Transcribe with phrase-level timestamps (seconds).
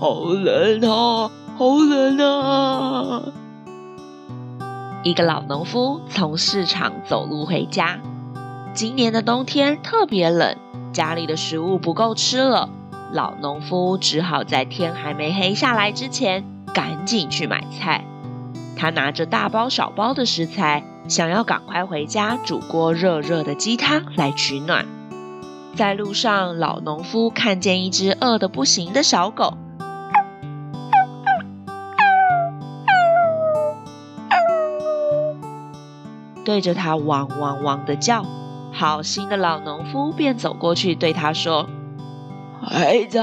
[0.00, 3.22] 好冷啊，好冷啊！
[5.02, 7.98] 一个老农夫从市场走路回家。
[8.74, 10.56] 今年的冬天特别冷，
[10.92, 12.68] 家里的食物不够吃了。
[13.12, 18.04] 老农夫只好在天还没黑下来之前，赶紧去买菜。
[18.76, 24.86] 他拿着大包小包的食材，想要赶快回家煮锅热热的鸡汤来取暖。
[25.74, 29.54] 在路上，老农夫看见一只饿得不行的小狗，
[36.48, 38.24] 对着他汪汪汪的叫。
[38.72, 41.68] 好心的老农夫便走过去对他说
[42.64, 43.18] ：“孩子，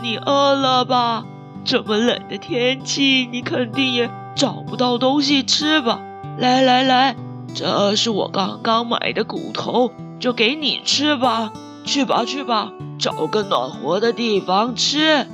[0.00, 1.26] 你饿了吧？
[1.66, 6.00] 这么冷的天气，你肯定也找不到东西吃吧？
[6.38, 7.14] 来来来，
[7.54, 11.52] 这是我刚刚买的骨头，就给你吃吧。
[11.84, 15.26] 去吧去吧，找个暖和的地方吃。”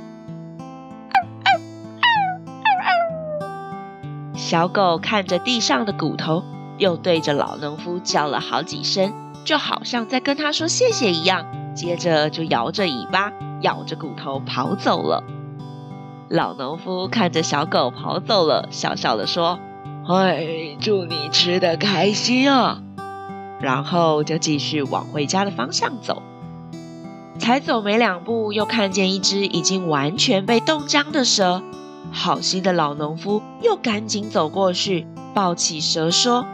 [4.35, 6.43] 小狗看着地上的骨头，
[6.79, 9.13] 又对着老农夫叫了好几声。
[9.45, 15.23] 就好像在跟他说谢谢一样，接着就摇着尾巴，咬着骨头跑走了。
[16.27, 19.57] 老农夫看着小狗跑走了，笑笑地说
[20.07, 22.81] ：“哎，祝你吃得开心啊！”
[23.59, 26.21] 然后就继续往回家的方向走。
[27.39, 31.63] 才走没两步，又看见一只已经完全被冻僵的蛇。
[32.11, 36.45] 好心的老农夫又赶紧走过去，抱起蛇说：“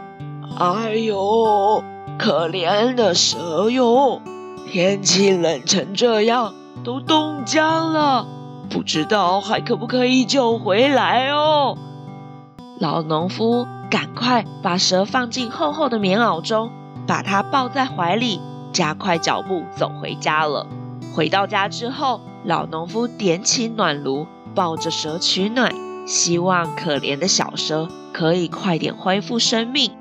[0.58, 1.82] 哎呦！”
[2.18, 4.22] 可怜的蛇哟，
[4.72, 8.26] 天气冷成这样，都冻僵了，
[8.70, 11.76] 不知道还可不可以救回来哦。
[12.80, 16.70] 老农夫赶快把蛇放进厚厚的棉袄中，
[17.06, 18.40] 把它抱在怀里，
[18.72, 20.66] 加快脚步走回家了。
[21.14, 25.70] 回到家之后，老农夫点起暖炉，抱着蛇取暖，
[26.06, 29.92] 希望可怜的小蛇可以快点恢复生命。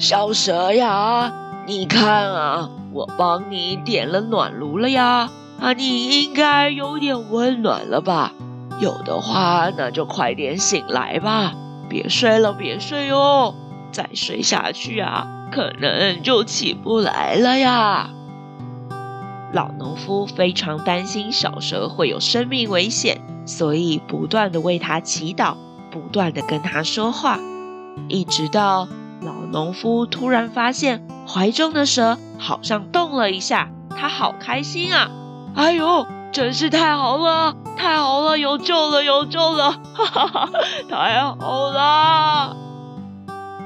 [0.00, 1.30] 小蛇呀，
[1.66, 5.28] 你看啊，我帮你点了暖炉了呀，
[5.60, 8.32] 啊，你应该有点温暖了吧？
[8.80, 11.52] 有的话，那就快点醒来吧，
[11.90, 13.54] 别睡了，别睡哦，
[13.92, 18.08] 再睡下去啊，可能就起不来了呀。
[19.52, 25.56] 老农夫非常担心小蛇会有生命危险，所以不断地为它祈祷，
[25.90, 27.38] 不断地跟它说话，
[28.08, 28.88] 一直到。
[29.22, 35.10] 老农夫突然发现怀中的蛇好像动了一下，他好开心啊！
[35.54, 39.72] 哎呦，真是太好了，太好了，有救了，有救了！
[39.94, 40.50] 哈哈哈，
[40.88, 42.56] 太好了！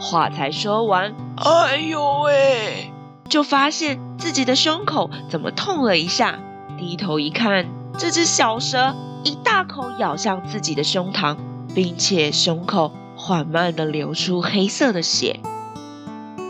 [0.01, 2.93] 话才说完，哎呦喂，
[3.29, 6.39] 就发现自己的胸口怎么痛了一下，
[6.79, 7.67] 低头一看，
[7.97, 11.37] 这只小蛇一大口咬向自己的胸膛，
[11.75, 12.93] 并且胸口。
[13.27, 15.41] 缓慢地流出黑色的血。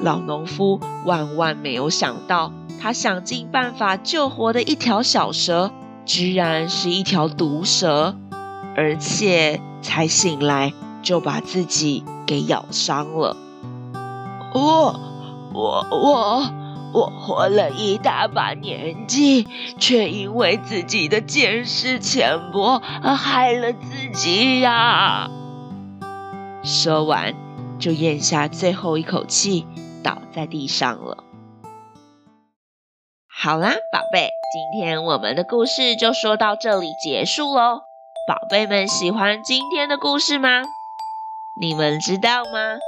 [0.03, 2.51] 老农夫万万没有想到，
[2.83, 5.71] 他想尽办法救活的一条小蛇，
[6.05, 8.17] 居然是一条毒蛇，
[8.77, 13.37] 而且才醒来就把自己给咬伤了。
[14.53, 14.99] 我、
[15.53, 16.51] 我、我、
[16.93, 19.47] 我活了一大把年纪，
[19.79, 25.31] 却因为自己的见识浅薄而害了自己呀！
[26.65, 27.35] 说完，
[27.79, 29.67] 就咽下最后一口气，
[30.03, 31.23] 倒在地上了。
[33.29, 37.83] 好啦，宝贝，今天我们的故事就说到这里结束喽。
[38.27, 40.63] 宝贝们喜欢今天的故事吗？
[41.61, 42.79] 你们知道吗？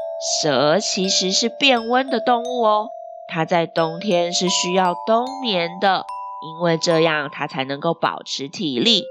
[0.41, 2.89] 蛇其实是变温的动物哦，
[3.29, 6.07] 它在冬天是需要冬眠的，
[6.41, 9.05] 因为这样它才能够保持体力。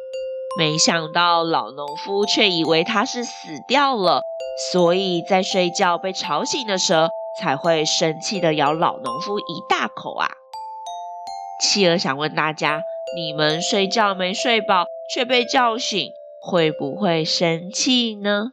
[0.58, 3.32] 没想到老农夫却以为它是死
[3.68, 4.24] 掉了。
[4.72, 7.10] 所以在睡觉被吵醒的蛇
[7.42, 10.30] 才会生气的咬老农夫一大口啊。
[11.62, 12.82] 企鹅想问大家
[13.16, 16.12] 你们睡觉没睡饱却被叫醒
[16.42, 18.52] 会不会生气呢？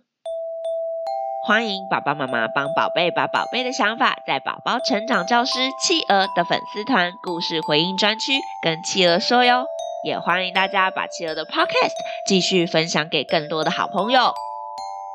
[1.46, 8.32] 欢迎爸爸妈妈帮宝贝把宝贝的想法在宝宝成长教师企鹅的粉丝团故事回应专区
[8.62, 9.66] 跟企鹅说哟。
[10.04, 11.94] 也欢迎大家把企鹅的 podcast
[12.26, 14.32] 继续分享给更多的好朋友。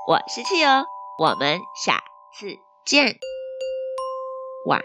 [0.08, 0.86] 我吸气哦
[1.20, 2.02] 我们下
[2.34, 3.20] 次见。
[4.66, 4.82] 晚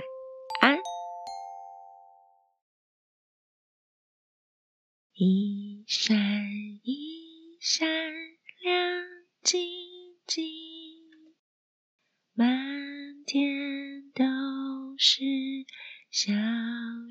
[0.60, 0.80] 安。
[5.14, 6.18] 一闪
[6.82, 7.88] 一闪
[8.64, 9.04] 亮
[9.44, 9.60] 晶
[10.26, 10.42] 晶
[12.34, 14.24] 满天都
[14.98, 15.22] 是
[16.10, 16.32] 小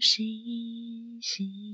[0.01, 1.70] 星星。